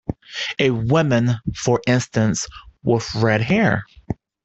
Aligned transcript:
A 0.57 0.71
woman, 0.71 1.29
for 1.55 1.79
instance, 1.85 2.47
with 2.81 3.07
red 3.13 3.41
hair. 3.41 3.85